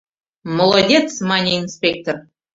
[0.57, 2.15] —Молодец!— мане инспектор.